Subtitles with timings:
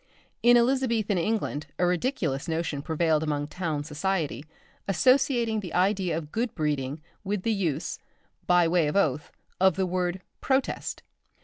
[0.41, 4.43] In Elizabethan England a ridiculous notion prevailed among town society,
[4.87, 7.99] associating the idea of good breeding with the use,
[8.47, 11.03] by way of oath, of the word "protest."